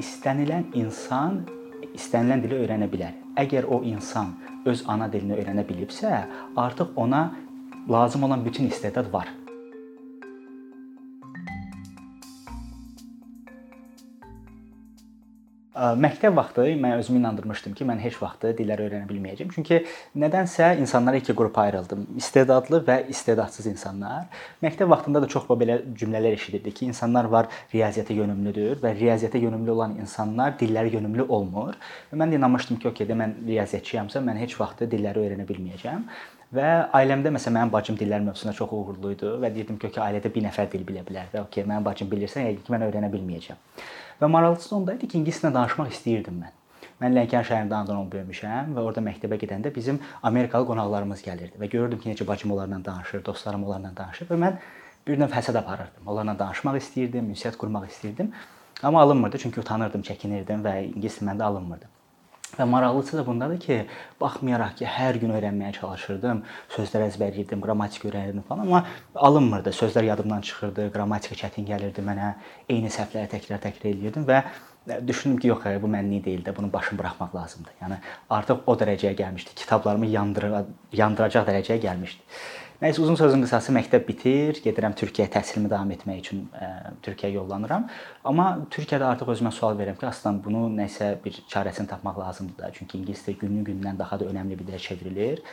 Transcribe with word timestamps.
istənilən 0.00 0.70
insan 0.78 1.42
istənilən 1.92 2.42
dili 2.44 2.60
öyrənə 2.62 2.88
bilər. 2.92 3.14
Əgər 3.36 3.68
o 3.68 3.82
insan 3.88 4.34
öz 4.68 4.84
ana 4.88 5.08
dilini 5.12 5.36
öyrənə 5.40 5.64
bilibsə, 5.68 6.24
artıq 6.56 6.96
ona 6.96 7.30
lazım 7.90 8.22
olan 8.22 8.44
bütün 8.44 8.68
istedad 8.68 9.12
var. 9.12 9.28
Məktəb 15.72 16.34
vaxtı 16.36 16.66
mən 16.76 16.98
özümü 17.00 17.18
inandırmışdım 17.22 17.72
ki, 17.72 17.84
mən 17.88 18.00
heç 18.02 18.18
vaxt 18.20 18.42
dilləri 18.58 18.84
öyrənə 18.84 19.06
bilməyəcəm. 19.08 19.48
Çünki 19.54 19.78
nədənsə 20.20 20.74
insanlara 20.82 21.16
iki 21.16 21.32
qrupa 21.32 21.62
ayrıldım. 21.62 22.02
İstedadlı 22.20 22.82
və 22.84 22.96
istedadsız 23.08 23.70
insanlar. 23.70 24.26
Məktəb 24.62 24.90
vaxtında 24.92 25.22
da 25.24 25.30
çox 25.32 25.48
belə 25.48 25.78
cümlələr 25.96 26.36
eşidirdik 26.36 26.76
ki, 26.76 26.90
insanlar 26.92 27.24
var 27.24 27.48
riyaziyyata 27.72 28.12
yönümlüdür 28.12 28.82
və 28.84 28.92
riyaziyyata 28.98 29.38
yönümlü 29.38 29.70
olan 29.70 29.96
insanlar 29.96 30.58
dilləri 30.60 30.92
yönümlü 30.98 31.22
olmur. 31.22 31.80
Və 32.12 32.20
mən 32.20 32.34
də 32.36 32.40
inanmışdım 32.42 32.76
ki, 32.76 32.88
okey, 32.92 33.08
də 33.08 33.16
mən 33.16 33.34
riyaziyyatçıyamsa, 33.48 34.20
mən 34.28 34.44
heç 34.44 34.58
vaxt 34.60 34.84
dilləri 34.92 35.24
öyrənə 35.24 35.48
bilməyəcəm. 35.48 36.04
Və 36.52 36.68
ailəmdə 36.92 37.32
məsələn 37.32 37.62
mənim 37.62 37.72
bacım 37.72 37.96
dillər 37.96 38.20
mövzusunda 38.20 38.52
çox 38.52 38.74
uğurlu 38.76 39.14
idi 39.14 39.30
və 39.40 39.48
deyirdim 39.54 39.78
ki, 39.80 39.88
okey, 39.88 40.02
ailədə 40.04 40.28
bir 40.34 40.44
nəfər 40.50 40.68
dil 40.68 40.84
bilə 40.84 41.00
bilər 41.08 41.32
və 41.32 41.46
okey, 41.46 41.64
mənim 41.64 41.86
bacım 41.86 42.12
bilirsə, 42.12 42.44
yəqin 42.44 42.66
ki, 42.66 42.74
mən 42.74 42.84
öyrənə 42.90 43.08
bilməyəcəm. 43.14 43.62
Və 44.22 44.28
maraqlısı 44.30 44.76
onda 44.76 44.94
idi 44.94 45.08
ki, 45.10 45.18
ingiliscə 45.18 45.50
danışmaq 45.50 45.88
istəyirdim 45.90 46.36
mən. 46.44 46.52
Mən 47.02 47.16
Lənkəran 47.16 47.46
şəhərində 47.48 47.74
anadan 47.80 48.10
böyümüşəm 48.12 48.76
və 48.76 48.84
orada 48.86 49.02
məktəbə 49.02 49.38
gedəndə 49.40 49.72
bizim 49.74 49.98
Amerikalı 50.28 50.68
qonaqlarımız 50.68 51.24
gəlirdi 51.26 51.58
və 51.58 51.68
görürdüm 51.72 51.98
ki, 52.04 52.12
necə 52.12 52.26
bacım 52.28 52.52
onlarla 52.54 52.78
danışır, 52.84 53.24
dostlarım 53.26 53.64
onlarla 53.66 53.90
danışır 53.96 54.28
və 54.30 54.38
mən 54.44 54.60
bir 55.08 55.18
növ 55.18 55.34
həsəd 55.34 55.58
aparırdım. 55.58 56.06
Onlarla 56.06 56.36
danışmaq 56.38 56.78
istəyirdim, 56.78 57.32
ünsiyyət 57.34 57.58
qurmaq 57.58 57.88
istəyirdim. 57.90 58.30
Amma 58.82 59.02
alınmırdı 59.02 59.42
çünki 59.42 59.60
utanırdım, 59.60 60.06
çəkinirdim 60.06 60.62
və 60.62 60.76
ingilis 60.92 61.18
məndə 61.26 61.50
alınmırdı. 61.50 61.90
Və 62.52 62.66
maraqlısı 62.68 63.16
da 63.16 63.22
bundadır 63.26 63.60
ki, 63.60 63.76
baxmayaraq 64.20 64.74
ki, 64.80 64.84
hər 64.84 65.16
gün 65.22 65.32
öyrənməyə 65.32 65.72
çalışırdım, 65.78 66.42
sözlər 66.74 67.06
əzbərləyirdim, 67.06 67.62
qrammatik 67.64 68.04
öyrənirdim 68.10 68.44
falan, 68.48 68.66
amma 68.66 68.82
alınmırdı. 69.28 69.72
Sözlər 69.72 70.04
yadımdan 70.10 70.44
çıxırdı, 70.48 70.90
qrammatika 70.92 71.38
çətin 71.46 71.64
gəlirdi 71.70 72.04
mənə. 72.04 72.34
Eyni 72.68 72.92
səhvləri 72.92 73.32
təkrar-təkrar 73.32 73.88
eləyirdim 73.94 74.28
və 74.28 74.42
düşündüm 75.08 75.38
ki, 75.40 75.48
yox, 75.48 75.64
bu 75.80 75.88
mənlik 75.96 76.26
deyil 76.26 76.44
də, 76.44 76.52
bunu 76.56 76.68
başım 76.72 77.00
buraxmaq 77.00 77.36
lazımdır. 77.38 77.78
Yəni 77.86 78.00
artıq 78.36 78.66
o 78.66 78.76
dərəcəyə 78.76 79.14
gəlmişdi. 79.22 79.56
Kitablarımı 79.62 80.12
yandıra 80.12 80.66
yandıracaq 80.92 81.48
dərəcəyə 81.48 81.80
gəlmişdi. 81.86 82.28
Nəysə 82.82 82.98
uzun 82.98 83.14
sözün 83.14 83.44
qısası 83.44 83.70
məktəb 83.76 84.02
bitir, 84.08 84.56
gedirəm 84.64 84.96
Türkiyəyə 84.98 85.30
təhsilimi 85.30 85.68
davam 85.70 85.90
etmək 85.94 86.16
üçün 86.18 86.40
ə, 86.50 86.70
Türkiyəyə 87.06 87.36
yollanıram. 87.36 87.84
Amma 88.26 88.46
Türkiyədə 88.74 89.06
artıq 89.06 89.28
özümə 89.36 89.52
sual 89.54 89.76
verirəm 89.78 90.00
ki, 90.00 90.08
aslında 90.08 90.42
bunu 90.42 90.64
nəsə 90.80 91.12
bir 91.22 91.38
çarəsini 91.52 91.86
tapmaq 91.92 92.18
lazımdır 92.18 92.56
da. 92.58 92.70
Çünki 92.74 92.98
ingilis 92.98 93.22
dili 93.26 93.38
günü-gündən 93.44 94.00
daha 94.00 94.18
da 94.18 94.26
önəmli 94.32 94.58
bir 94.58 94.66
dilə 94.72 94.80
çevrilir 94.82 95.44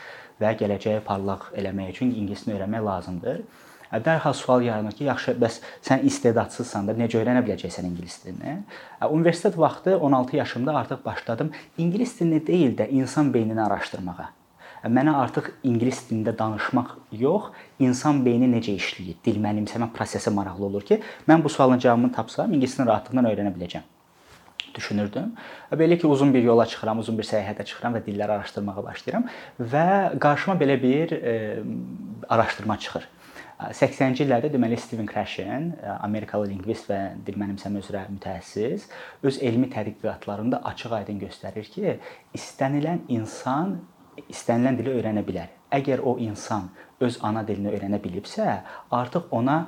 və 0.42 0.50
gələcəyi 0.58 1.04
parlaq 1.06 1.52
eləmək 1.62 1.92
üçün 1.94 2.10
ingilisini 2.10 2.56
öyrənmək 2.56 2.84
lazımdır. 2.88 3.38
Dərhal 4.10 4.34
sual 4.34 4.66
yaranır 4.66 4.98
ki, 4.98 5.06
yaxşı, 5.12 5.36
bəs 5.38 5.60
sən 5.86 6.02
istedadsızsan 6.10 6.90
da 6.90 6.98
necə 6.98 7.22
öyrənə 7.22 7.44
biləcəksən 7.46 7.86
ingilis 7.92 8.18
dilini? 8.24 8.58
Universitet 9.06 9.54
vaxtı 9.58 9.94
16 9.98 10.36
yaşımda 10.42 10.76
artıq 10.82 11.06
başladım 11.06 11.54
ingilis 11.78 12.18
dilini 12.18 12.46
deyil 12.46 12.78
də 12.82 12.90
insan 12.90 13.34
beynini 13.34 13.62
araşdırmağa 13.62 14.32
mənə 14.88 15.14
artıq 15.20 15.50
ingilis 15.66 16.02
dilində 16.08 16.32
danışmaq 16.38 16.96
yox, 17.20 17.50
insan 17.82 18.24
beyni 18.24 18.48
necə 18.50 18.74
işləyir, 18.78 19.18
dil 19.24 19.40
mənimsəmə 19.42 19.90
prosesi 19.96 20.32
maraqlı 20.32 20.68
olur 20.70 20.86
ki, 20.88 21.00
mən 21.28 21.44
bu 21.44 21.52
sualın 21.52 21.78
cavabını 21.78 22.12
tapsam, 22.12 22.52
ingilisini 22.54 22.86
rahatlıqla 22.88 23.28
öyrənə 23.32 23.54
biləcəm 23.56 23.86
düşünürdüm. 24.74 25.32
Belə 25.72 25.98
ki, 25.98 26.06
uzun 26.06 26.34
bir 26.34 26.42
yola 26.42 26.66
çıxıram, 26.66 26.98
uzun 27.02 27.18
bir 27.18 27.26
səyahətə 27.26 27.64
çıxıram 27.66 27.96
və 27.98 28.04
dilləri 28.06 28.36
araşdırmağa 28.38 28.84
başlayıram 28.86 29.24
və 29.72 29.86
qarşıma 30.22 30.56
belə 30.60 30.76
bir 30.82 31.16
e, 31.16 31.32
araşdırma 32.28 32.78
çıxır. 32.84 33.08
80-ci 33.60 34.24
illərdə 34.24 34.48
deməli 34.48 34.78
Steven 34.80 35.08
Krashen, 35.08 35.74
Amerikalı 36.00 36.48
lingvist 36.48 36.88
və 36.88 37.00
dil 37.26 37.36
mənimsəmə 37.40 37.82
üzrə 37.82 38.06
mütəxəssis, 38.08 38.86
öz 39.22 39.38
elmi 39.44 39.68
tədqiqatlarında 39.74 40.62
açıq-aydın 40.70 41.20
göstərir 41.20 41.68
ki, 41.74 41.98
istənilən 42.36 43.04
insan 43.12 43.76
istənilən 44.28 44.78
dili 44.78 44.94
öyrənə 44.98 45.24
bilər. 45.26 45.50
Əgər 45.72 46.02
o 46.04 46.16
insan 46.18 46.70
öz 47.00 47.18
ana 47.22 47.44
dilini 47.46 47.70
öyrənə 47.74 48.00
bilibsə, 48.02 48.60
artıq 48.90 49.30
ona 49.30 49.66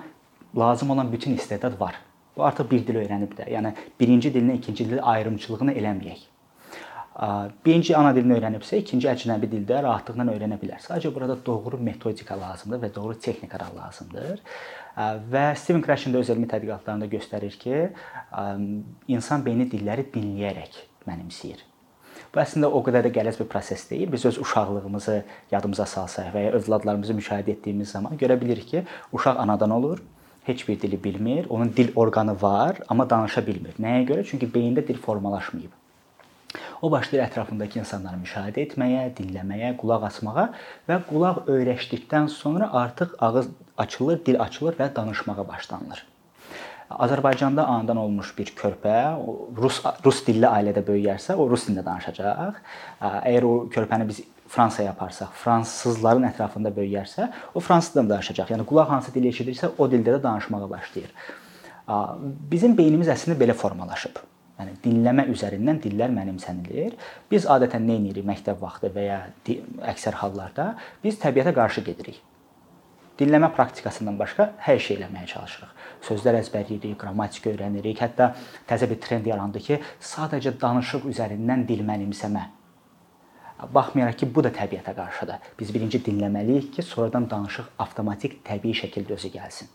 lazım 0.59 0.91
olan 0.91 1.13
bütün 1.13 1.35
istedad 1.35 1.81
var. 1.81 1.95
Bu 2.37 2.45
artıq 2.45 2.71
bir 2.71 2.87
dil 2.87 2.97
öyrənib 3.05 3.33
də. 3.39 3.49
Yəni 3.53 3.75
birinci 4.01 4.33
dilinə 4.33 4.59
ikinci 4.59 4.91
dil 4.91 5.01
ayrımçılığını 5.03 5.73
eləməyək. 5.73 6.29
Birinci 7.67 7.97
ana 7.97 8.15
dilini 8.17 8.39
öyrənibsə, 8.39 8.79
ikinci 8.81 9.09
əcnəbi 9.11 9.51
dildə 9.53 9.83
rahatlıqla 9.85 10.25
öyrənə 10.33 10.57
bilər. 10.61 10.81
Sadəcə 10.81 11.13
burada 11.15 11.37
doğru 11.47 11.77
metodika 11.77 12.39
lazımdır 12.41 12.81
və 12.87 12.95
doğru 12.95 13.19
texnikalar 13.21 13.75
lazımdır. 13.77 14.41
Və 15.33 15.43
Steven 15.61 15.85
Krashen 15.85 16.15
də 16.15 16.23
öz 16.25 16.31
elmi 16.33 16.49
tədqiqatlarında 16.49 17.11
göstərir 17.13 17.59
ki, 17.61 17.83
insan 19.13 19.45
beyni 19.45 19.69
dilləri 19.69 20.09
dinləyərək 20.15 20.81
mənimsəyir. 21.09 21.61
Bu 22.35 22.41
əslində 22.41 22.71
o 22.71 22.81
qədər 22.87 23.09
də 23.09 23.13
qələz 23.17 23.39
bir 23.41 23.49
proses 23.53 23.85
deyil. 23.91 24.13
Biz 24.13 24.25
öz 24.31 24.39
uşaqlığımızı 24.45 25.19
yadımıza 25.53 25.87
salsaq 25.87 26.33
və 26.35 26.47
ya 26.47 26.55
övladlarımızı 26.59 27.19
müşahidə 27.19 27.57
etdiyimiz 27.57 27.93
zaman 27.97 28.19
görə 28.21 28.41
bilirik 28.41 28.69
ki, 28.69 28.85
uşaq 29.13 29.41
anadan 29.43 29.71
olur, 29.71 30.03
heç 30.45 30.69
bir 30.69 30.81
dili 30.81 31.05
bilmir, 31.05 31.47
onun 31.49 31.73
dil 31.77 31.93
orqanı 31.97 32.43
var, 32.43 32.79
amma 32.89 33.11
danışa 33.11 33.47
bilmir. 33.47 33.79
Nəyə 33.81 34.07
görə? 34.09 34.27
Çünki 34.27 34.51
beyində 34.51 34.87
dil 34.89 34.99
formalaşmayıb. 34.99 35.79
O 36.83 36.91
başlayır 36.91 37.25
ətrafındakı 37.29 37.79
insanları 37.79 38.19
müşahidə 38.21 38.65
etməyə, 38.67 39.05
dinləməyə, 39.17 39.75
qulaq 39.81 40.09
asmağa 40.09 40.49
və 40.89 40.99
qulaq 41.09 41.45
öyrəşdikdən 41.55 42.29
sonra 42.29 42.73
artıq 42.83 43.15
ağız 43.19 43.49
açılır, 43.79 44.25
dil 44.27 44.41
açılır 44.43 44.81
və 44.81 44.95
danışmağa 44.97 45.49
başlanılır. 45.49 46.12
Azərbaycanda 46.99 47.65
anadan 47.65 48.01
olmuş 48.03 48.35
bir 48.39 48.53
körpə 48.59 48.97
rus 49.59 49.81
rus 50.05 50.23
dilli 50.27 50.49
ailədə 50.49 50.85
böyüyərsə, 50.87 51.37
o 51.37 51.49
rus 51.49 51.67
dilində 51.69 51.85
danışacaq. 51.87 52.61
Əgər 53.01 53.49
o 53.49 53.53
körpəni 53.73 54.09
biz 54.09 54.23
Fransaya 54.53 54.91
aparsaq, 54.93 55.31
fransızların 55.41 56.27
ətrafında 56.29 56.69
böyüyərsə, 56.77 57.31
o 57.57 57.61
fransız 57.65 57.95
dilində 57.95 58.19
danışacaq. 58.19 58.51
Yəni 58.53 58.67
qulaq 58.69 58.91
hansı 58.93 59.15
dili 59.15 59.31
eşidirsə, 59.33 59.71
o 59.79 59.87
dildə 59.89 60.19
də 60.19 60.23
danışmağa 60.27 60.69
başlayır. 60.69 61.15
Bizim 62.53 62.77
beynimiz 62.77 63.09
əslində 63.09 63.39
belə 63.41 63.57
formalaşıb. 63.57 64.21
Yəni 64.61 64.77
dinləmə 64.85 65.25
üzərindən 65.33 65.81
dillər 65.83 66.13
mənimsənilir. 66.13 66.99
Biz 67.33 67.49
adətən 67.55 67.89
nə 67.89 67.97
edirik 68.03 68.29
məktəb 68.29 68.61
vaxtı 68.61 68.93
və 68.93 69.07
ya 69.07 69.23
əksər 69.95 70.21
hallarda 70.21 70.75
biz 71.03 71.17
təbiətə 71.23 71.55
qarşı 71.57 71.87
gedirik. 71.89 72.21
Dinləmə 73.19 73.49
praktikasından 73.57 74.21
başqa 74.21 74.51
hər 74.67 74.79
şey 74.85 75.01
eləməyə 75.01 75.33
çalışırıq. 75.33 75.73
Sözlər 76.03 76.41
əzbərləyirik, 76.41 76.97
qrammatik 76.99 77.47
öyrənirik. 77.53 78.01
Hətta 78.03 78.33
təzə 78.69 78.89
bir 78.91 78.99
trend 79.03 79.29
yarandı 79.31 79.63
ki, 79.63 79.79
sadəcə 80.03 80.57
danışıq 80.61 81.07
üzərindən 81.13 81.63
dil 81.69 81.85
mənimsəmə. 81.87 82.43
Baxmayaraq 83.73 84.19
ki, 84.19 84.27
bu 84.35 84.43
da 84.43 84.51
təbiətə 84.51 84.95
qarşıdır. 84.97 85.53
Biz 85.59 85.71
birinci 85.75 86.01
dinləməliyik 86.03 86.73
ki, 86.75 86.83
sonradan 86.83 87.29
danışıq 87.31 87.69
avtomatik, 87.85 88.41
təbii 88.47 88.75
şəkildə 88.75 89.15
özü 89.15 89.31
gəlsin. 89.37 89.71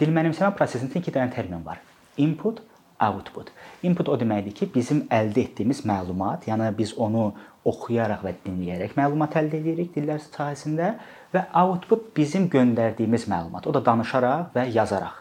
Dil 0.00 0.12
mənimsəmə 0.16 0.54
prosesində 0.56 0.96
iki 1.00 1.12
dənə 1.12 1.28
termin 1.34 1.60
var. 1.66 1.82
Input, 2.20 2.62
output. 3.00 3.50
Input 3.82 4.08
o 4.08 4.16
deməkdir 4.20 4.54
ki, 4.56 4.68
bizim 4.74 5.04
əldə 5.12 5.46
etdiyimiz 5.46 5.84
məlumat, 5.88 6.46
yəni 6.50 6.68
biz 6.76 6.92
onu 6.98 7.30
oxuyaraq 7.68 8.22
və 8.24 8.34
dinləyərək 8.44 8.96
məlumat 8.96 9.36
əldə 9.40 9.60
edirik 9.60 9.94
dillər 9.96 10.20
sahəsində 10.24 10.94
və 11.34 11.46
output 11.62 12.10
bizim 12.16 12.48
göndərdiyimiz 12.52 13.26
məlumat. 13.30 13.66
O 13.68 13.74
da 13.74 13.84
danışaraq 13.84 14.54
və 14.56 14.66
yazaraq. 14.74 15.18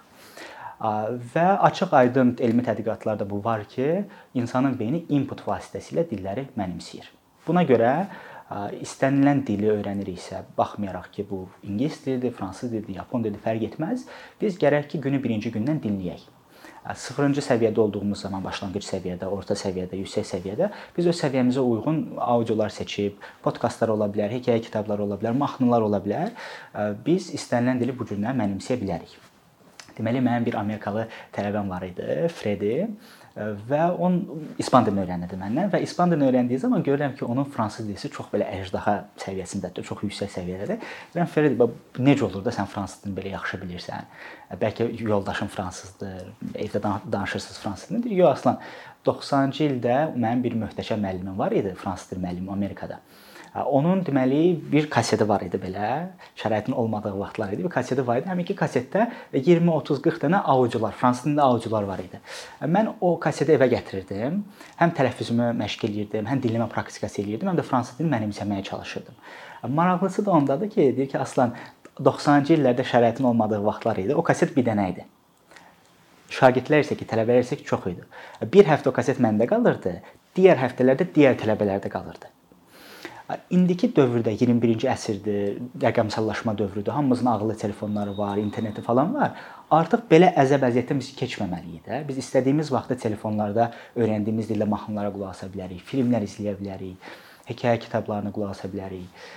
Və 0.80 1.46
açıq-aydın 1.68 2.38
elmi 2.40 2.64
tədqiqatlarda 2.64 3.28
bu 3.30 3.42
var 3.44 3.66
ki, 3.68 4.06
insanın 4.40 4.78
beyni 4.80 5.04
input 5.12 5.44
vasitəsilə 5.48 6.06
dilləri 6.08 6.48
mənimsəyir. 6.56 7.10
Buna 7.48 7.66
görə 7.68 7.92
istənilən 8.80 9.44
dili 9.46 9.68
öyrəniriksə, 9.74 10.46
baxmayaraq 10.58 11.12
ki, 11.14 11.28
bu 11.30 11.44
ingilis 11.68 12.00
dilidir, 12.06 12.32
fransız 12.34 12.72
dilidir, 12.72 12.96
yapon 12.96 13.24
dilidir, 13.24 13.44
fərq 13.44 13.68
etməz, 13.74 14.08
biz 14.42 14.56
gərək 14.62 14.88
ki, 14.94 15.02
günü 15.04 15.20
birinci 15.24 15.52
gündən 15.54 15.84
dinləyək. 15.84 16.24
Sıfırıncı 16.96 17.42
səviyyədə 17.44 17.80
olduğumuz 17.84 18.22
zaman 18.24 18.44
başlanğıc 18.44 18.86
səviyyədə, 18.88 19.28
orta 19.28 19.54
səviyyədə, 19.60 20.00
yüksək 20.00 20.26
səviyyədə 20.32 20.70
biz 20.96 21.10
öz 21.12 21.22
səviyyəmizə 21.22 21.62
uyğun 21.62 22.00
audiolar 22.24 22.72
seçib, 22.74 23.20
podkastlar 23.44 23.92
ola 23.94 24.08
bilər, 24.10 24.32
hekayə 24.40 24.62
kitabları 24.64 25.04
ola 25.04 25.20
bilər, 25.20 25.36
mahnılar 25.38 25.86
ola 25.86 26.00
bilər. 26.04 26.32
Biz 27.06 27.34
istənilən 27.36 27.84
dili 27.84 27.96
bu 28.00 28.08
gündən 28.10 28.40
mənimsəyə 28.40 28.80
bilərik. 28.82 29.18
Deməli 30.00 30.24
mənim 30.24 30.46
bir 30.48 30.56
Amerikalı 30.56 31.10
tələbəm 31.36 31.70
var 31.70 31.84
idi, 31.84 32.30
Fredi. 32.32 32.88
Və 33.36 33.82
on 34.02 34.16
ispan 34.60 34.86
dilini 34.88 35.04
öyrənirdi 35.04 35.38
məndən 35.40 35.70
və 35.74 35.82
ispan 35.86 36.12
dilini 36.12 36.28
öyrəndiyi 36.28 36.60
zaman 36.60 36.84
görürəm 36.84 37.16
ki, 37.16 37.26
onun 37.26 37.48
fransız 37.54 37.88
dilisi 37.88 38.10
çox 38.12 38.28
belə 38.34 38.48
əjdaha 38.58 38.96
səviyyəsindədir, 39.22 39.86
çox 39.88 40.04
yüksək 40.08 40.34
səviyyədədir. 40.34 40.82
Deyirəm 41.14 41.32
Fərid, 41.34 41.64
necə 42.02 42.26
olur 42.28 42.44
da 42.46 42.54
sən 42.56 42.68
fransız 42.72 43.04
dilini 43.04 43.20
belə 43.20 43.34
yaxşı 43.38 43.62
bilirsən? 43.64 44.10
Bəlkə 44.60 44.90
yoldaşın 45.06 45.54
fransızdır, 45.56 46.34
evdə 46.66 46.84
danışırsınız 47.12 47.60
fransız 47.64 47.90
dilini. 47.90 48.04
Deyir, 48.04 48.24
yox, 48.24 48.40
aslan 48.40 48.60
90-cı 49.08 49.66
ildə 49.70 49.98
mənim 50.16 50.44
bir 50.44 50.60
möhtəşəm 50.66 51.06
müəllimim 51.06 51.38
var 51.38 51.56
idi, 51.56 51.76
fransız 51.80 52.12
dil 52.12 52.24
müəllimi 52.26 52.52
Amerikada. 52.52 53.00
Onun 53.56 54.04
deməli 54.06 54.54
bir 54.72 54.86
kaseti 54.94 55.26
var 55.28 55.42
idi 55.42 55.58
belə. 55.58 55.90
Şəraitin 56.38 56.76
olmadığı 56.78 57.16
vaxtlar 57.20 57.54
idi. 57.56 57.64
Bir 57.66 57.74
kaseti 57.74 58.06
var 58.08 58.22
idi. 58.22 58.30
Həminki 58.30 58.56
kasetdə 58.58 59.08
20, 59.34 59.72
30, 59.74 60.02
40 60.06 60.24
dənə 60.28 60.44
audiolar, 60.54 60.94
fransız 60.94 61.26
dilində 61.26 61.48
audiolar 61.50 61.88
var 61.90 62.04
idi. 62.04 62.22
Mən 62.62 62.94
o 63.02 63.16
kaseti 63.20 63.56
evə 63.58 63.70
gətirirdim. 63.74 64.44
Həm 64.80 64.96
tələffüzümü 65.00 65.50
məşq 65.64 65.88
eləyirdim, 65.90 66.30
həm 66.30 66.46
dilləmə 66.46 66.70
praktikası 66.70 67.24
eləyirdim, 67.24 67.50
həm 67.50 67.60
də 67.60 67.66
fransız 67.66 67.98
dilini 67.98 68.16
mənimsəməyə 68.16 68.64
çalışırdım. 68.70 69.20
Maraqlısı 69.82 70.26
da 70.26 70.32
ondadır 70.32 70.70
ki, 70.70 70.94
deyir 70.98 71.10
ki, 71.10 71.20
Aslan 71.20 71.56
90-cı 72.00 72.54
illərdə 72.56 72.86
şəraitin 72.86 73.26
olmadığı 73.34 73.64
vaxtlar 73.66 73.98
idi. 73.98 74.16
O 74.16 74.24
kaset 74.24 74.56
bir 74.56 74.70
dənə 74.70 74.92
idi. 74.94 75.06
Şagirdlər 76.30 76.86
isə 76.86 76.96
ki, 76.96 77.08
tələbələr 77.10 77.44
isə 77.44 77.58
ki, 77.58 77.66
çox 77.66 77.90
idi. 77.90 78.06
Bir 78.54 78.70
həftə 78.70 78.94
o 78.94 78.96
kaset 78.96 79.20
məndə 79.20 79.50
qalırdı, 79.50 79.98
digər 80.38 80.62
həftələrdə 80.62 81.10
digər 81.16 81.36
tələbələrdə 81.42 81.90
qalırdı. 81.92 82.30
İndiki 83.30 83.92
dövrdə 83.94 84.32
21-ci 84.34 84.88
əsrdir, 84.90 85.60
rəqəmsallaşma 85.84 86.56
dövrüdür. 86.58 86.92
Hamımızın 86.92 87.26
ağıllı 87.26 87.58
telefonları 87.58 88.18
var, 88.18 88.38
interneti 88.42 88.82
falan 88.82 89.14
var. 89.14 89.36
Artıq 89.70 90.08
belə 90.10 90.32
əzəb 90.34 90.66
əziyyətdən 90.66 90.98
biz 90.98 91.12
keçməməliyik 91.20 91.86
də. 91.86 92.00
Biz 92.08 92.24
istədiyimiz 92.24 92.72
vaxtda 92.74 92.98
telefonlarda 92.98 93.70
öyrəndiyimiz 93.94 94.50
dillə 94.50 94.66
mahnılara 94.66 95.14
qulaq 95.14 95.36
asa 95.36 95.52
bilərik, 95.54 95.86
filmlər 95.86 96.26
izləyə 96.26 96.56
bilərik, 96.58 97.14
hekayə 97.52 97.78
kitablarına 97.86 98.34
qulaq 98.34 98.58
asa 98.58 98.72
bilərik. 98.74 99.30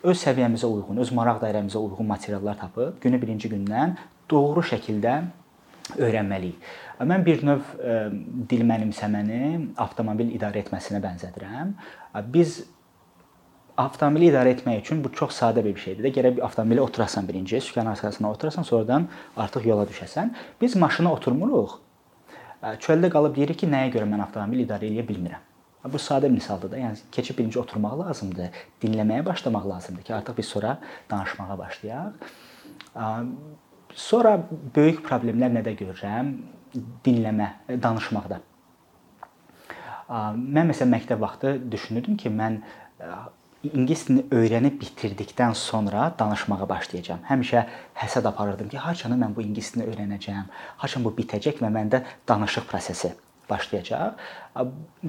Öz 0.00 0.24
səviyyəmizə 0.24 0.70
uyğun, 0.72 1.04
öz 1.04 1.12
maraq 1.12 1.42
dairəmizə 1.44 1.84
uyğun 1.84 2.08
materiallar 2.08 2.56
tapıb 2.56 3.02
günü 3.04 3.20
birinci 3.20 3.52
gündən 3.52 3.98
doğru 4.30 4.64
şəkildə 4.64 5.18
öyrənməliyik. 5.98 6.70
Mən 7.04 7.24
bir 7.26 7.44
növ 7.44 7.74
dil 8.48 8.64
mənimsəməni 8.64 9.74
avtomobil 9.76 10.32
idarə 10.38 10.62
etməsinə 10.64 11.02
bənzədirəm. 11.04 11.74
Biz 12.32 12.62
avtomobili 13.80 14.28
idarə 14.30 14.52
etmək 14.54 14.82
üçün 14.84 15.00
bu 15.04 15.10
çox 15.12 15.34
sadə 15.40 15.64
bir 15.64 15.76
şeydir 15.80 16.06
də. 16.06 16.12
Gərək 16.14 16.36
bir 16.36 16.44
avtomobilə 16.46 16.84
oturasan 16.84 17.26
birinci, 17.28 17.60
sükan 17.60 17.86
arxasına 17.90 18.30
oturasan, 18.30 18.66
sonradan 18.66 19.08
artıq 19.36 19.66
yola 19.66 19.86
düşəsən. 19.90 20.30
Biz 20.60 20.76
maşına 20.76 21.12
oturmuruq. 21.12 21.80
Çöldə 22.84 23.10
qalıb 23.12 23.34
deyirik 23.36 23.58
ki, 23.64 23.68
nəyə 23.68 23.90
görə 23.96 24.06
mən 24.08 24.22
avtomobili 24.24 24.64
idarə 24.68 24.88
edə 24.88 25.04
bilmirəm. 25.08 25.42
Bu 25.92 25.98
sadə 26.00 26.30
bir 26.30 26.36
misaldır 26.38 26.70
da. 26.72 26.78
Yəni 26.80 27.10
keçib 27.12 27.36
birinci 27.38 27.58
oturmaq 27.60 27.98
lazımdır, 27.98 28.62
dinləməyə 28.80 29.26
başlamaq 29.26 29.66
lazımdır 29.68 30.06
ki, 30.06 30.14
artıq 30.16 30.38
biz 30.38 30.46
sonra 30.54 30.78
danışmağa 31.10 31.58
başlayaq. 31.58 32.12
Sonra 33.94 34.38
böyük 34.76 35.04
problemlər 35.04 35.52
nədə 35.58 35.74
görürəm? 35.76 36.32
Dinləmə, 37.04 37.50
danışmaqda. 37.68 38.40
Mən 40.08 40.72
məsələn 40.72 40.96
məktəb 40.96 41.20
vaxtı 41.20 41.58
düşünürdüm 41.70 42.16
ki, 42.16 42.32
mən 42.32 42.62
ingilis 43.72 44.06
dilini 44.08 44.24
öyrənib 44.34 44.78
bitirdikdən 44.80 45.54
sonra 45.58 46.06
danışmağa 46.18 46.68
başlayacağam. 46.68 47.24
Həmişə 47.28 47.64
həsəd 48.00 48.28
aparırdım 48.28 48.68
ki, 48.72 48.78
haçanı 48.78 49.18
mən 49.20 49.34
bu 49.36 49.42
ingilis 49.42 49.74
dilini 49.74 49.90
öyrənəcəm, 49.92 50.48
haçan 50.82 51.04
bu 51.04 51.14
bitəcək 51.18 51.60
və 51.64 51.70
məndə 51.74 52.02
danışıq 52.28 52.68
prosesi 52.70 53.14
başlayacaq. 53.50 54.24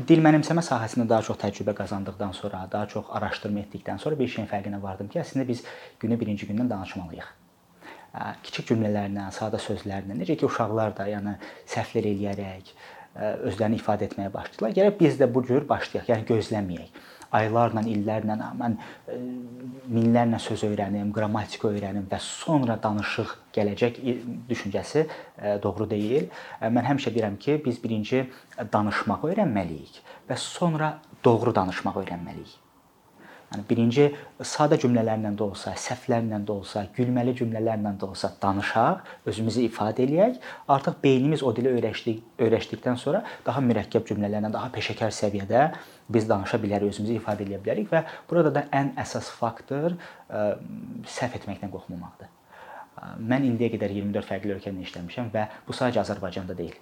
Dil 0.07 0.21
mənimsəmə 0.23 0.63
sahəsində 0.65 1.07
daha 1.09 1.23
çox 1.27 1.39
təcrübə 1.43 1.75
qazandıqdan 1.77 2.35
sonra, 2.35 2.65
daha 2.71 2.87
çox 2.91 3.11
araşdırma 3.19 3.63
etdikdən 3.65 4.01
sonra 4.01 4.19
bir 4.19 4.27
şeyin 4.27 4.49
fərqinə 4.51 4.81
vardım 4.83 5.07
ki, 5.11 5.21
əslində 5.23 5.47
biz 5.47 5.63
günü 5.99 6.19
birinci 6.19 6.49
gündən 6.49 6.69
danışmalıyıq. 6.71 7.31
Kiçik 8.43 8.69
cümlələrlə, 8.71 9.29
sadə 9.35 9.59
sözlərlə, 9.59 10.15
necə 10.15 10.37
ki 10.39 10.47
uşaqlar 10.47 10.95
da, 10.95 11.07
yəni 11.11 11.35
səhvlər 11.67 12.07
eləyərək 12.13 12.71
özlərini 13.15 13.79
ifadə 13.79 14.09
etməyə 14.09 14.31
başlayırlar. 14.33 14.75
Gərək 14.75 14.97
biz 14.99 15.19
də 15.19 15.29
bu 15.31 15.43
cür 15.47 15.67
başlayaq, 15.69 16.09
yəni 16.11 16.27
gözləməyək 16.29 17.03
aylarla, 17.35 17.83
illərlə 17.89 18.35
mən 18.59 18.77
minlərlə 19.91 20.39
söz 20.41 20.65
öyrənim, 20.67 21.11
qrammatika 21.15 21.69
öyrənim 21.71 22.07
və 22.11 22.19
sonra 22.23 22.77
danışıq 22.81 23.33
gələcək 23.55 24.01
düşüncəsi 24.49 25.05
doğru 25.63 25.89
deyil. 25.89 26.29
Mən 26.61 26.91
həmişə 26.91 27.13
deyirəm 27.15 27.39
ki, 27.41 27.59
biz 27.65 27.81
birinci 27.83 28.25
danışmağı 28.73 29.31
öyrənməliyik 29.31 30.03
və 30.29 30.39
sonra 30.39 30.95
doğru 31.25 31.55
danışmağı 31.55 32.03
öyrənməliyik. 32.03 32.64
Yəni 33.51 33.63
birinci 33.69 34.05
sadə 34.41 34.77
cümlələrlə 34.81 35.31
də 35.37 35.43
olsa, 35.45 35.75
səhvlərlə 35.79 36.39
də 36.47 36.53
olsa, 36.53 36.85
gülməli 36.95 37.35
cümlələrlə 37.37 37.93
də 38.01 38.07
olsa 38.07 38.31
danışaq, 38.41 39.03
özümüzü 39.29 39.67
ifadə 39.67 40.03
eləyək. 40.07 40.39
Artıq 40.75 40.97
beynimiz 41.03 41.43
o 41.45 41.53
dili 41.55 41.69
öyrəşdik, 41.75 42.23
öyrəşdikdən 42.41 42.97
sonra 42.99 43.21
daha 43.45 43.61
mürəkkəb 43.63 44.07
cümlələrlə, 44.09 44.51
daha 44.53 44.71
peşəkar 44.75 45.13
səviyyədə 45.13 45.67
biz 46.09 46.25
danışa 46.29 46.59
bilərik, 46.61 46.93
özümüzü 46.93 47.19
ifadə 47.19 47.45
edə 47.45 47.61
bilərik 47.61 47.91
və 47.93 48.03
burada 48.29 48.53
da 48.57 48.65
ən 48.75 48.95
əsas 49.01 49.29
faktor 49.37 49.93
ə, 49.93 50.47
səhv 51.17 51.37
etməkdən 51.39 51.73
qorxmamaqdır. 51.73 52.33
Mən 53.19 53.45
indiyə 53.45 53.73
qədər 53.75 53.93
24 53.93 54.29
fərqli 54.29 54.53
ölkədə 54.55 54.83
işləmişəm 54.87 55.31
və 55.33 55.47
bu 55.67 55.75
sadəcə 55.75 56.01
Azərbaycanda 56.05 56.55
deyil. 56.57 56.77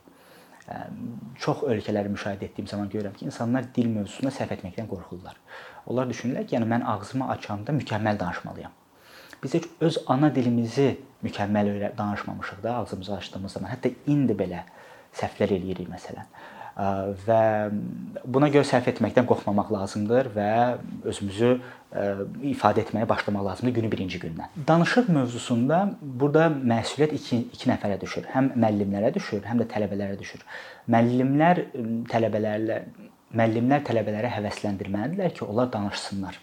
Çox 1.43 1.65
ölkələri 1.67 2.11
müşahidə 2.13 2.47
etdiyim 2.47 2.69
zaman 2.71 2.91
görürəm 2.91 3.15
ki, 3.17 3.25
insanlar 3.27 3.65
dil 3.75 3.89
mövzusunda 3.91 4.31
səhv 4.31 4.53
etməkdən 4.55 4.87
qorxurlar. 4.87 5.35
Onlar 5.87 6.07
düşünürlər 6.11 6.47
ki, 6.47 6.55
yəni 6.57 6.69
mən 6.69 6.87
ağzımı 6.95 7.29
açanda 7.35 7.75
mükəmməl 7.75 8.19
danışmalıyam. 8.19 8.71
Biz 9.43 9.53
heç 9.53 9.69
öz 9.81 9.97
ana 10.07 10.29
dilimizi 10.35 10.97
mükəmməl 11.23 11.97
danışmamışıq 11.97 12.63
da 12.63 12.75
ağzımızı 12.75 13.15
açdığımız 13.15 13.51
zaman. 13.57 13.75
Hətta 13.75 13.91
indi 14.07 14.35
belə 14.39 14.63
səhvlər 15.19 15.57
eləyirik 15.59 15.89
məsələn 15.91 16.27
və 16.73 17.41
buna 18.25 18.49
görə 18.49 18.65
sərf 18.65 18.87
etməkdən 18.89 19.27
qorxmamaq 19.29 19.69
lazımdır 19.75 20.29
və 20.33 20.49
özümüzü 21.05 21.51
ifadə 22.49 22.81
etməyə 22.81 23.05
başlamaq 23.09 23.45
lazımdır 23.45 23.75
günü 23.75 23.91
birinci 23.91 24.19
gündən. 24.23 24.49
Danışıq 24.67 25.11
mövzusunda 25.13 25.83
burada 26.01 26.47
məsuliyyət 26.49 27.13
2 27.19 27.41
2 27.53 27.69
nəfərə 27.69 27.99
düşür. 28.01 28.25
Həm 28.33 28.55
müəllimlərə 28.57 29.13
düşür, 29.13 29.43
həm 29.45 29.61
də 29.61 29.69
tələbələrə 29.69 30.17
düşür. 30.17 30.41
Müəllimlər 30.89 31.61
tələbələrlə 32.09 32.79
müəllimlər 33.33 33.85
tələbələrə 33.87 34.31
həvəsləndirməlidirlər 34.37 35.33
ki, 35.37 35.45
onlar 35.45 35.71
danışsınlar 35.73 36.39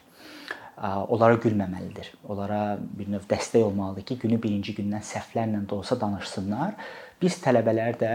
onlara 0.80 1.36
gülməməlidir. 1.36 2.08
Onlara 2.28 2.78
bir 2.80 3.08
növ 3.12 3.26
dəstək 3.28 3.66
olmalıdır 3.66 4.06
ki, 4.08 4.16
günü 4.22 4.38
birinci 4.40 4.72
gündən 4.78 5.04
səhvlərlə 5.04 5.60
də 5.68 5.76
olsa 5.76 5.98
danışsınlar. 6.00 6.72
Biz 7.20 7.36
tələbələr 7.44 7.98
də 8.00 8.12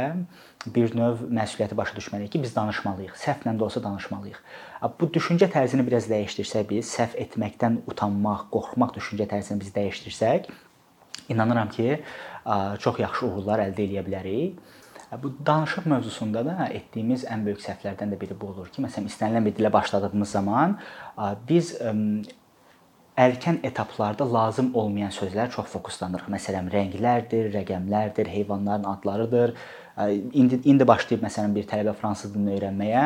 bir 0.74 0.96
növ 0.98 1.27
məsuliyyəti 1.29 1.77
başa 1.77 1.94
düşməliyik 2.00 2.34
ki, 2.34 2.41
biz 2.41 2.55
danışmalıyıq. 2.55 3.13
Səhvlə 3.22 3.53
də 3.53 3.67
olsa 3.67 3.84
danışmalıyıq. 3.84 4.39
Bu 5.00 5.10
düşüncə 5.13 5.50
tərzini 5.53 5.86
biraz 5.86 6.10
dəyişdirsək 6.10 6.65
biz, 6.72 6.89
səhv 6.89 7.20
etməkdən 7.27 7.84
utanmaq, 7.91 8.48
qorxmaq 8.53 8.96
düşüncə 8.98 9.29
tərzini 9.29 9.62
biz 9.62 9.70
dəyişdirsək, 9.75 10.50
inanıram 11.29 11.70
ki, 11.70 12.00
çox 12.82 12.98
yaxşı 13.05 13.29
uğurlar 13.29 13.62
əldə 13.67 13.86
edə 13.86 14.05
bilərik. 14.10 14.58
Bu 15.24 15.33
danışıq 15.45 15.85
mövzusunda 15.85 16.45
da 16.45 16.67
etdiyimiz 16.74 17.25
ən 17.29 17.45
böyük 17.45 17.62
səhvlərdən 17.63 18.13
də 18.13 18.19
biri 18.21 18.38
bu 18.41 18.50
olur 18.53 18.71
ki, 18.74 18.81
məsələn, 18.85 19.09
istənilən 19.12 19.45
bir 19.45 19.55
dilə 19.57 19.71
başladığımız 19.74 20.31
zaman 20.38 20.77
biz 21.50 21.75
erkən 23.17 23.62
etaplarda 23.63 24.27
lazım 24.34 24.72
olmayan 24.75 25.13
sözlər 25.15 25.50
çox 25.55 25.72
fokuslanırıq. 25.72 26.27
Məsələn, 26.36 26.67
rənglərdir, 26.74 27.50
rəqəmlərdir, 27.55 28.27
heyvanların 28.27 28.84
adlarıdır. 28.91 29.55
İndi 30.36 30.60
indi 30.67 30.84
başlayıb 30.88 31.24
məsələn 31.24 31.53
bir 31.55 31.67
tələbə 31.69 31.93
fransız 31.95 32.34
dilini 32.34 32.57
öyrənməyə 32.57 33.03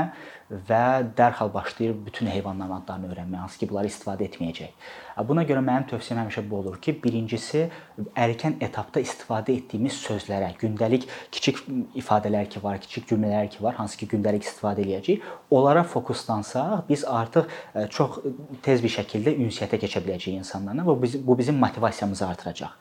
və 0.49 0.85
dərhal 1.13 1.51
başlayır 1.53 1.93
bütün 2.05 2.25
heyvanların 2.27 2.79
adlarını 2.79 3.11
öyrənməyə, 3.11 3.41
hansı 3.43 3.59
ki, 3.61 3.67
bunları 3.69 3.91
istifadə 3.91 4.25
etməyəcək. 4.25 4.87
Buna 5.29 5.43
görə 5.45 5.61
mənim 5.61 5.85
tövsiyəm 5.91 6.23
həmişə 6.23 6.41
bu 6.49 6.57
olur 6.63 6.79
ki, 6.81 6.95
birincisi 7.03 7.67
erkən 8.17 8.55
etapda 8.65 9.03
istifadə 9.05 9.53
etdiyimiz 9.53 9.99
sözlərə, 10.01 10.49
gündəlik 10.57 11.05
kiçik 11.29 11.61
ifadələr 12.01 12.49
ki 12.49 12.63
var, 12.63 12.79
kiçik 12.81 13.05
cümlələr 13.11 13.51
ki 13.53 13.61
var, 13.61 13.77
hansı 13.77 13.99
ki, 14.01 14.09
gündəlik 14.15 14.47
istifadə 14.47 14.81
eləyəcəyik, 14.81 15.29
onlara 15.53 15.83
fokuslansaq, 15.83 16.87
biz 16.89 17.05
artıq 17.05 17.45
çox 17.93 18.17
tez 18.65 18.81
bir 18.81 18.95
şəkildə 18.95 19.35
ünsiyyətə 19.37 19.77
keçə 19.85 19.98
biləcəyik 20.05 20.41
insanlarla 20.43 20.87
və 20.87 21.21
bu 21.27 21.37
bizim 21.37 21.59
motivasiyamızı 21.61 22.27
artıracaq. 22.27 22.75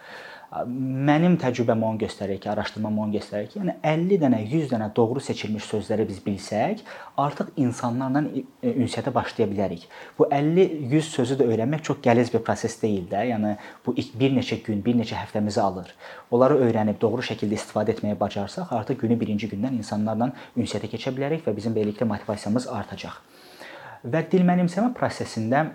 Mənim 0.48 1.34
təcrübəm 1.36 1.82
onu 1.84 1.98
göstərir 2.00 2.38
ki, 2.40 2.48
araşdırmam 2.48 2.98
onu 3.02 3.18
göstərir 3.18 3.50
ki, 3.52 3.58
yəni 3.60 3.74
50 3.84 4.16
dənə, 4.22 4.38
100 4.48 4.70
dənə 4.70 4.86
doğru 4.96 5.20
seçilmiş 5.20 5.66
sözləri 5.68 6.06
biz 6.08 6.22
bilsək, 6.24 6.80
artıq 7.20 7.50
insanlarla 7.60 8.22
ünsiyyətə 8.64 9.12
başlaya 9.12 9.44
bilərik. 9.50 9.82
Bu 10.16 10.24
50-100 10.32 11.10
sözü 11.12 11.36
də 11.42 11.48
öyrənmək 11.52 11.82
çox 11.84 12.00
qəliz 12.06 12.32
bir 12.32 12.40
proses 12.46 12.78
deyil 12.80 13.04
də. 13.10 13.26
Yəni 13.28 13.50
bu 13.84 13.92
bir 14.22 14.32
neçə 14.38 14.56
gün, 14.64 14.80
bir 14.86 14.96
neçə 14.96 15.18
həftəmizi 15.20 15.60
alır. 15.60 15.90
Onları 16.30 16.56
öyrənib 16.64 16.96
doğru 17.02 17.26
şəkildə 17.28 17.58
istifadə 17.58 17.92
etməyi 17.92 18.16
bacarsaq, 18.20 18.72
artıq 18.72 19.02
günü 19.02 19.18
birinci 19.20 19.50
gündən 19.52 19.76
insanlarla 19.76 20.30
ünsiyyətə 20.56 20.88
keçə 20.94 21.12
bilərik 21.12 21.44
və 21.44 21.52
bizim 21.56 21.76
beləliklə 21.76 22.08
motivasiyamız 22.08 22.70
artacaq. 22.72 23.20
Və 24.00 24.24
dil 24.32 24.48
mənimsəmə 24.48 24.94
prosesində 24.96 25.66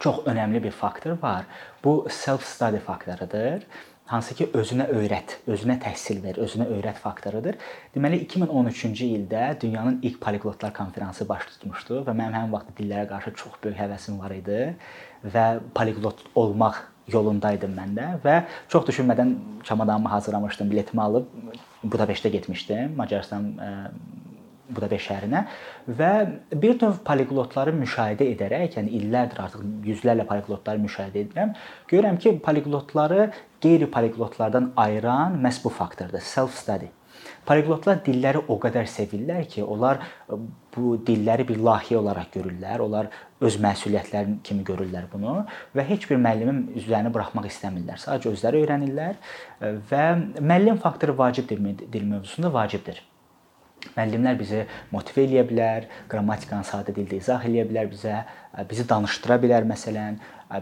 çox 0.00 0.24
önəmli 0.26 0.62
bir 0.62 0.70
faktor 0.70 1.18
var. 1.22 1.44
Bu 1.84 2.06
self 2.10 2.44
study 2.44 2.78
faktorudur. 2.78 3.62
Hansı 4.08 4.32
ki 4.34 4.46
özünə 4.56 4.86
öyrət, 4.88 5.34
özünə 5.52 5.74
təhsil 5.82 6.22
ver, 6.24 6.38
özünə 6.40 6.64
öyrət 6.72 6.96
faktorudur. 7.02 7.58
Deməli 7.92 8.22
2013-cü 8.24 9.08
ildə 9.18 9.42
dünyanın 9.60 9.98
ilk 10.02 10.16
poliglotlar 10.20 10.72
konfransı 10.72 11.26
baş 11.28 11.44
tutmuşdu 11.50 12.00
və 12.06 12.14
mənim 12.14 12.38
həmin 12.38 12.54
vaxt 12.56 12.72
dillərə 12.78 13.04
qarşı 13.10 13.34
çox 13.36 13.58
böyük 13.64 13.76
həvəsim 13.76 14.16
var 14.22 14.32
idi 14.32 14.62
və 15.34 15.44
poliglot 15.76 16.24
olmaq 16.40 16.80
yolundaydım 17.12 17.76
mən 17.76 17.92
də 17.98 18.08
və 18.24 18.38
çox 18.72 18.88
düşünmədən 18.88 19.34
çamadanımı 19.68 20.08
hazırlamışdım, 20.08 20.70
biletimi 20.70 21.02
alıb 21.02 21.28
Budapeştə 21.84 22.28
getmişdim. 22.28 22.96
Macarıstan 22.96 23.52
Budapeşt 24.68 25.10
şəhərinə 25.10 25.44
və 25.98 26.10
bir 26.52 26.76
növ 26.82 27.00
poliglotları 27.06 27.72
müşahidə 27.78 28.26
edərək, 28.34 28.76
yəni 28.78 28.92
illərdir 29.00 29.40
artıq 29.46 29.64
yüzlərlə 29.88 30.26
poliglotları 30.28 30.82
müşahidə 30.82 31.24
edirəm. 31.24 31.54
Görürəm 31.88 32.20
ki, 32.20 32.36
poliglotları 32.44 33.30
qeyri-poliglotlardan 33.64 34.72
ayıran 34.76 35.40
məhz 35.44 35.62
bu 35.64 35.72
faktordur, 35.72 36.20
self 36.20 36.54
study. 36.54 36.92
Poliglotlar 37.48 38.02
dilləri 38.04 38.42
o 38.52 38.58
qədər 38.60 38.86
sevirlər 38.92 39.46
ki, 39.48 39.62
onlar 39.64 40.02
bu 40.74 40.98
dilləri 41.06 41.46
bir 41.48 41.58
layihə 41.64 41.96
olaraq 41.96 42.30
görürlər. 42.36 42.82
Onlar 42.84 43.08
öz 43.40 43.58
məsuliyyətləri 43.64 44.38
kimi 44.44 44.66
görürlər 44.68 45.08
bunu 45.12 45.40
və 45.76 45.86
heç 45.88 46.04
bir 46.10 46.20
müəllimin 46.20 46.64
üzərini 46.78 47.12
buraxmaq 47.14 47.48
istəmirlər. 47.48 48.00
Sadəcə 48.04 48.34
özləri 48.34 48.62
öyrənirlər 48.64 49.16
və 49.90 50.04
müəllim 50.38 50.80
faktoru 50.82 51.16
vacib 51.18 51.48
dil 51.48 52.04
mövzusunda 52.12 52.52
vacibdir. 52.52 53.00
Müəllimlər 53.96 54.38
bizi 54.40 54.64
motivə 54.92 55.24
eləyə 55.26 55.44
bilər, 55.48 55.86
qrammatikanı 56.10 56.66
sadə 56.68 56.94
dildə 56.96 57.18
izah 57.18 57.46
eləyə 57.48 57.64
bilər 57.68 57.88
bizə, 57.92 58.22
bizi 58.70 58.86
danışdıra 58.88 59.38
bilər 59.42 59.68
məsələn, 59.68 60.18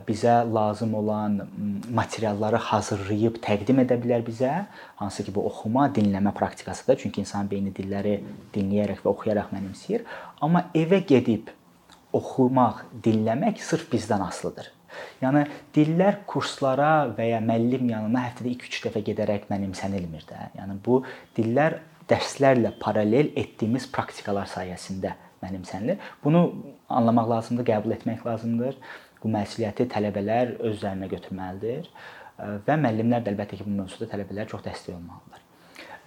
bizə 0.06 0.40
lazım 0.54 0.94
olan 0.98 1.36
materialları 1.94 2.58
hazırlayıb 2.68 3.38
təqdim 3.44 3.82
edə 3.84 3.98
bilər 4.02 4.24
bizə, 4.26 4.66
hansı 4.98 5.26
ki 5.26 5.34
bu 5.34 5.46
oxuma, 5.46 5.86
dinləmə 5.94 6.32
praktikasıdır. 6.34 6.98
Çünki 7.04 7.22
insan 7.22 7.50
beyni 7.50 7.74
dilləri 7.74 8.18
dinləyərək 8.54 9.04
və 9.04 9.12
oxuyaraq 9.12 9.52
mənimsəyir. 9.54 10.06
Amma 10.42 10.66
evə 10.74 11.02
gedib 11.06 11.52
oxumaq, 12.16 12.82
dinləmək 13.04 13.62
sırf 13.62 13.86
bizdən 13.92 14.24
asılıdır. 14.26 14.72
Yəni 15.20 15.42
dillər 15.76 16.22
kurslara 16.28 17.06
və 17.16 17.30
ya 17.30 17.40
müəllim 17.44 17.90
yanına 17.90 18.26
həftədə 18.30 18.54
2-3 18.54 18.86
dəfə 18.86 19.02
gedərək 19.10 19.46
mənimsənilmir 19.50 20.24
də. 20.28 20.48
Yəni 20.56 20.78
bu 20.84 21.02
dillər 21.36 21.80
dərslərlə 22.10 22.74
paralel 22.80 23.32
etdiyimiz 23.38 23.88
praktikalar 23.92 24.48
sayəsində 24.50 25.14
mənimsənilir. 25.42 25.98
Bunu 26.24 26.44
anlamaq 26.88 27.32
lazımdır, 27.34 27.66
qəbul 27.72 27.96
etmək 27.98 28.26
lazımdır. 28.26 28.78
Bu 29.22 29.32
məsuliyyəti 29.32 29.88
tələbələr 29.90 30.56
öz 30.60 30.76
üzərinə 30.76 31.08
götürməlidir 31.10 31.90
və 32.36 32.76
müəllimlər 32.78 33.24
də 33.24 33.32
əlbəttə 33.32 33.58
ki, 33.58 33.66
bu 33.66 33.74
mövzuda 33.80 34.10
tələbələrə 34.12 34.48
çox 34.52 34.62
dəstək 34.66 34.94
olmalıdırlar. 34.94 35.42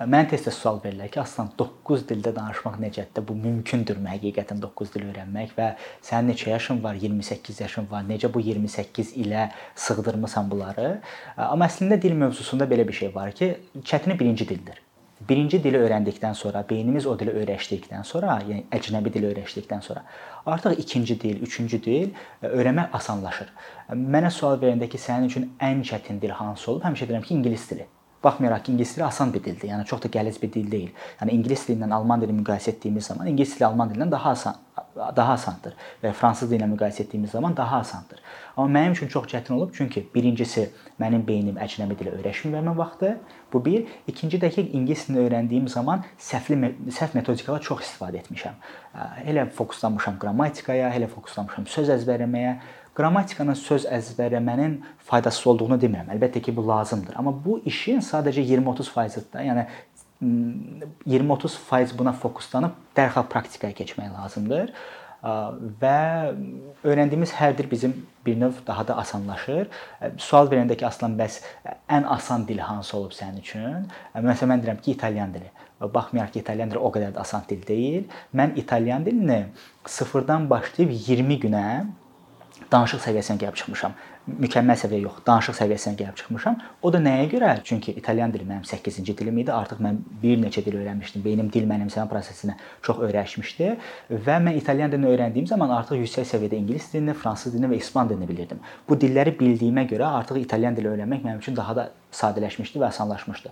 Mən 0.07 0.29
tez-tez 0.31 0.55
sual 0.55 0.77
verirlər 0.79 1.09
ki, 1.11 1.19
aslan 1.19 1.49
9 1.59 2.05
dildə 2.07 2.31
danışmaq 2.37 2.77
necədir? 2.79 3.25
Bu 3.27 3.35
mümkündürmü 3.35 4.07
həqiqətən 4.13 4.61
9 4.63 4.93
dil 4.93 5.09
öyrənmək 5.09 5.51
və 5.57 5.73
sənin 6.07 6.31
neçə 6.31 6.53
yaşın 6.53 6.79
var? 6.85 6.95
28 7.01 7.59
yaşın 7.65 7.89
var. 7.91 8.05
Necə 8.07 8.31
bu 8.31 8.39
28 8.39 9.17
ilə 9.19 9.49
sığdırmısan 9.75 10.47
bunları? 10.51 10.93
Amma 11.35 11.67
əslində 11.67 11.99
dil 11.99 12.15
mövzusunda 12.21 12.69
belə 12.71 12.87
bir 12.87 12.95
şey 13.01 13.11
var 13.15 13.35
ki, 13.35 13.57
çətini 13.83 14.15
birinci 14.19 14.47
dildir 14.47 14.79
birinci 15.27 15.59
dili 15.63 15.77
öyrəndikdən 15.77 16.33
sonra, 16.33 16.63
beynimiz 16.69 17.05
o 17.07 17.15
dili 17.19 17.33
öyrəşdikdən 17.41 18.03
sonra, 18.07 18.39
yəni 18.47 18.65
əcnəbi 18.75 19.13
dili 19.13 19.27
öyrəşdikdən 19.33 19.81
sonra 19.83 20.03
artıq 20.45 20.79
ikinci 20.79 21.19
dil, 21.21 21.41
üçüncü 21.41 21.83
dil 21.83 22.09
e, 22.41 22.47
öyrənmək 22.47 22.93
asanlaşır. 22.93 23.51
Mənə 23.91 24.31
sual 24.31 24.59
verəndə 24.61 24.89
ki, 24.89 24.97
sənin 24.97 25.27
üçün 25.27 25.49
ən 25.59 25.83
çətin 25.83 26.21
dil 26.21 26.35
hansı 26.35 26.71
olub? 26.71 26.85
Həmişə 26.87 27.09
deyirəm 27.09 27.25
ki, 27.27 27.35
ingilis 27.35 27.69
dili. 27.69 27.87
Baxmayaraq 28.23 28.65
ki, 28.65 28.71
ingilis 28.71 28.95
dili 28.95 29.05
asan 29.05 29.33
bir 29.33 29.43
dildir. 29.43 29.69
Yəni 29.73 29.85
çox 29.85 30.03
da 30.03 30.11
qəliz 30.15 30.41
bir 30.41 30.53
dil 30.53 30.71
deyil. 30.71 30.89
Yəni 31.21 31.35
ingilis 31.35 31.67
dili 31.67 31.83
ilə 31.83 31.93
alman 31.95 32.21
dilini 32.21 32.41
müqayisə 32.41 32.75
etdiyimiz 32.75 33.11
zaman 33.11 33.27
ingilis 33.31 33.55
dili 33.55 33.67
alman 33.67 33.91
dilindən 33.91 34.11
daha 34.11 34.35
asan 34.37 34.55
daha 35.15 35.33
asandır 35.33 35.75
və 36.03 36.13
fransız 36.13 36.51
dili 36.51 36.61
ilə 36.61 36.69
müqayisə 36.73 37.03
etdiyimiz 37.05 37.31
zaman 37.31 37.57
daha 37.57 37.79
asandır. 37.83 38.19
Amma 38.57 38.79
mənim 38.79 38.95
üçün 38.97 39.07
çox 39.07 39.27
çətin 39.31 39.53
olub 39.53 39.73
çünki 39.77 40.05
birincisi 40.15 40.69
mənim 40.99 41.25
beynim 41.27 41.59
əcnəbi 41.61 41.97
dilə 41.99 42.15
öyrəşməyimə 42.19 42.75
vaxtı. 42.77 43.17
Bu 43.53 43.65
bir. 43.65 43.87
İkinci 44.07 44.39
də 44.39 44.49
ki, 44.53 44.69
ingilis 44.73 45.07
dilini 45.07 45.23
öyrəndiyim 45.25 45.69
zaman 45.69 46.03
səhvli 46.19 46.73
səhv 46.91 47.15
metodikalar 47.17 47.61
çox 47.61 47.81
istifadə 47.85 48.19
etmişəm. 48.21 48.59
Elə 49.25 49.47
fokuslanmışam 49.49 50.19
qrammatikaya, 50.19 50.91
elə 50.97 51.07
fokuslanmışam 51.07 51.67
söz 51.67 51.89
əzbərləməyə. 51.95 52.59
Qrammatikanın 52.99 53.55
söz 53.55 53.85
əzbərləmənin 53.87 54.73
faydasız 55.07 55.45
olduğunu 55.47 55.77
demirəm. 55.79 56.09
Əlbəttə 56.17 56.41
ki, 56.43 56.51
bu 56.55 56.65
lazımdır. 56.67 57.15
Amma 57.21 57.31
bu 57.45 57.61
işin 57.69 58.03
sadəcə 58.03 58.43
20-30%-dir 58.43 59.29
də. 59.31 59.45
Yəni 59.47 59.63
20-30% 60.21 61.97
buna 61.97 62.11
fokuslanıb 62.11 62.75
dərhal 62.97 63.27
praktikaya 63.31 63.75
keçmək 63.77 64.11
lazımdır 64.15 64.73
və 65.81 65.99
öyrəndiyimiz 66.87 67.33
hər 67.35 67.57
dil 67.57 67.67
bizim 67.71 67.93
bir 68.25 68.37
növ 68.39 68.59
daha 68.67 68.85
da 68.87 68.97
asanlaşır. 69.01 69.67
Sual 70.17 70.47
verəndə 70.51 70.77
ki, 70.79 70.85
aslan 70.87 71.17
bəs 71.19 71.41
ən 71.91 72.07
asan 72.07 72.45
dil 72.47 72.61
hansı 72.63 72.97
olub 72.97 73.11
sənin 73.15 73.41
üçün? 73.43 73.87
Məsələn 74.15 74.53
mən 74.53 74.63
deyirəm 74.63 74.81
ki, 74.83 74.95
italyan 74.95 75.33
dili. 75.33 75.51
Baxmayaraq 75.79 76.33
ki, 76.33 76.43
italyan 76.43 76.71
dili 76.71 76.79
o 76.79 76.91
qədər 76.91 77.11
də 77.15 77.23
asan 77.23 77.43
dil 77.49 77.65
deyil. 77.67 78.07
Mən 78.35 78.55
italyan 78.59 79.05
dilini 79.05 79.41
sıfırdan 79.85 80.49
başlayıb 80.49 80.95
20 81.07 81.39
günə 81.43 81.65
danışıq 82.71 83.03
səviyyəsinə 83.03 83.39
gəlib 83.43 83.59
çıxmışam 83.59 83.95
mükəmməl 84.43 84.77
səviyyə 84.79 85.01
yox, 85.03 85.19
danışıq 85.27 85.55
səviyyəsinə 85.57 85.97
gəlib 85.99 86.17
çıxmışam. 86.19 86.57
O 86.81 86.91
da 86.93 87.01
nəyə 87.03 87.27
görə? 87.31 87.51
Çünki 87.63 87.93
italyan 87.99 88.33
dili 88.33 88.45
mənim 88.47 88.65
8-ci 88.67 89.15
dilim 89.17 89.37
idi. 89.43 89.53
Artıq 89.53 89.81
mən 89.83 90.01
bir 90.23 90.37
neçə 90.41 90.63
dil 90.65 90.77
öyrənmişdim. 90.79 91.23
Beynim 91.25 91.51
dil 91.53 91.67
mənimsəmə 91.69 92.07
prosesinə 92.11 92.57
çox 92.85 93.01
öyrəşmişdi 93.07 93.71
və 94.27 94.39
mən 94.45 94.59
italyan 94.59 94.91
dilini 94.91 95.11
öyrəndiyim 95.13 95.47
zaman 95.49 95.73
artıq 95.79 96.01
yüksək 96.03 96.27
səviyyədə 96.33 96.59
ingilis 96.61 96.91
dilini, 96.93 97.13
fransız 97.13 97.53
dilini 97.53 97.73
və 97.73 97.81
ispan 97.81 98.09
dilini 98.09 98.29
bilirdim. 98.29 98.59
Bu 98.89 98.99
dilləri 98.99 99.35
bildiyimə 99.39 99.87
görə 99.89 100.13
artıq 100.21 100.41
italyan 100.43 100.77
dili 100.77 100.93
öyrənmək 100.93 101.25
mənim 101.25 101.41
üçün 101.43 101.57
daha 101.57 101.75
da 101.75 101.89
sadələşmişdi 102.11 102.79
və 102.81 102.87
asanlaşmışdı. 102.89 103.51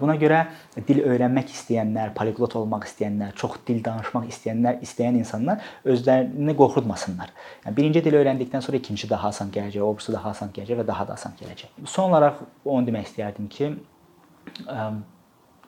Buna 0.00 0.16
görə 0.18 0.40
dil 0.88 1.02
öyrənmək 1.06 1.52
istəyənlər, 1.54 2.10
poliglot 2.16 2.56
olmaq 2.58 2.86
istəyənlər, 2.88 3.34
çox 3.38 3.60
dil 3.68 3.78
danışmaq 3.84 4.26
istəyənlər, 4.32 4.80
istəyən 4.82 5.20
insanlar 5.20 5.62
özlərini 5.86 6.56
qorxutmasınlar. 6.58 7.30
Yəni 7.66 7.76
birinci 7.76 8.02
dili 8.04 8.18
öyrəndikdən 8.18 8.64
sonra 8.66 8.80
ikinci 8.82 9.10
daha 9.10 9.30
asan 9.30 9.52
gələcək, 9.54 9.84
o 9.86 9.92
birisi 9.94 10.11
daha 10.12 10.34
asan 10.36 10.52
gələcək 10.54 10.82
və 10.82 10.86
daha 10.88 11.06
da 11.08 11.16
asan 11.18 11.34
gələcək. 11.40 11.80
Son 11.86 12.10
olaraq 12.10 12.42
onu 12.64 12.86
demək 12.88 13.10
istəyərdim 13.10 13.48
ki, 13.52 13.72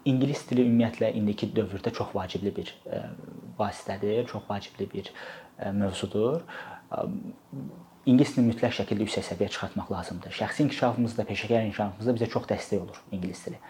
ingilis 0.05 0.45
dili 0.51 0.67
ümumiyyətlə 0.67 1.13
indiki 1.19 1.49
dövrdə 1.57 1.93
çox 1.95 2.13
vacibli 2.15 2.53
bir 2.55 2.75
vasitədir, 3.59 4.27
çox 4.31 4.47
vacibli 4.51 4.89
bir 4.93 5.11
mövzudur 5.73 6.43
ingilis 8.05 8.35
dilini 8.35 8.53
mütləq 8.53 8.75
şəkildə 8.79 9.07
yüksək 9.07 9.25
səviyyəyə 9.31 9.53
çıxartmaq 9.55 9.91
lazımdır. 9.93 10.35
Şəxsi 10.37 10.65
inkişafımızda, 10.67 11.25
peşəkar 11.29 11.65
inkişafımızda 11.69 12.15
bizə 12.19 12.29
çox 12.35 12.49
dəstək 12.51 12.83
olur 12.85 12.99
ingilis 13.13 13.45
dili. 13.47 13.61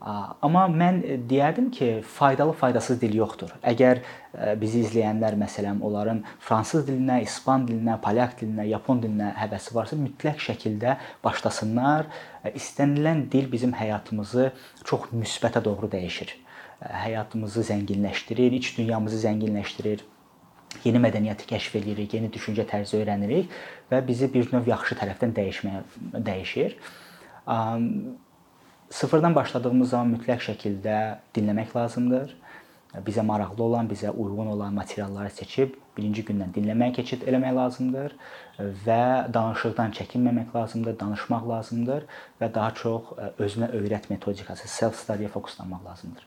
Amma 0.00 0.66
mən 0.68 0.98
deyərdim 1.28 1.70
ki, 1.72 1.86
faydalı, 2.04 2.52
faydasız 2.60 2.98
dil 3.00 3.14
yoxdur. 3.16 3.54
Əgər 3.64 4.02
bizi 4.60 4.82
izləyənlər 4.84 5.38
məsələn 5.40 5.80
onların 5.80 6.20
fransız 6.44 6.84
dilinə, 6.88 7.22
ispan 7.24 7.64
dilinə, 7.68 7.96
polyak 8.04 8.36
dilinə, 8.40 8.66
yapon 8.68 9.00
dilinə 9.00 9.30
həvəsi 9.38 9.72
varsa, 9.74 9.96
mütləq 9.96 10.42
şəkildə 10.48 10.98
başlasınlar. 11.24 12.10
İstənilən 12.52 13.24
dil 13.32 13.48
bizim 13.52 13.72
həyatımızı 13.78 14.50
çox 14.84 15.08
müsbətə 15.16 15.64
doğru 15.64 15.88
dəyişir. 15.96 16.34
Həyatımızı 17.06 17.64
zənginləşdirir, 17.70 18.52
iç 18.60 18.74
dünyamızı 18.76 19.22
zənginləşdirir 19.24 20.04
yeni 20.84 21.00
mədəniyyəti 21.00 21.46
kəşf 21.48 21.78
eləyirik, 21.80 22.14
yeni 22.18 22.28
düşüncə 22.32 22.66
tərzi 22.68 22.98
öyrənirik 23.00 23.52
və 23.90 24.02
bizi 24.06 24.28
bir 24.32 24.50
növ 24.52 24.68
yaxşı 24.68 24.98
tərəfdən 25.00 25.32
dəyişməyə 25.36 26.22
dəyişir. 26.26 26.76
Sıfırdan 28.90 29.34
başladığımız 29.34 29.90
zaman 29.90 30.14
mütləq 30.14 30.42
şəkildə 30.50 30.98
dinləmək 31.34 31.76
lazımdır. 31.76 32.36
bizə 33.04 33.22
maraqlı 33.26 33.62
olan, 33.62 33.88
bizə 33.90 34.10
uyğun 34.10 34.46
olan 34.46 34.74
materialları 34.74 35.30
seçib 35.30 35.74
birinci 35.96 36.22
gündən 36.28 36.52
dinləməyə 36.54 36.94
keçid 36.96 37.26
eləmək 37.28 37.52
lazımdır 37.56 38.14
və 38.86 39.02
danışıqdan 39.34 39.92
çəkinməmək 39.98 40.54
lazımdır, 40.54 40.96
danışmaq 41.00 41.48
lazımdır 41.48 42.06
və 42.40 42.52
daha 42.54 42.70
çox 42.78 43.12
özünə 43.38 43.72
öyrət 43.80 44.08
metodikası, 44.10 44.68
self 44.68 44.96
study-yə 45.02 45.28
fokuslanmaq 45.34 45.84
lazımdır. 45.90 46.26